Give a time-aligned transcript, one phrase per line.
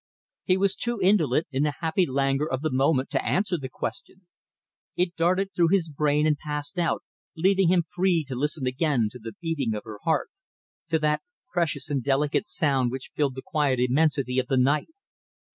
[0.45, 4.25] He was too indolent in the happy languor of the moment to answer the question.
[4.95, 7.03] It darted through his brain and passed out,
[7.37, 10.31] leaving him free to listen again to the beating of her heart;
[10.89, 11.21] to that
[11.53, 14.89] precious and delicate sound which filled the quiet immensity of the night.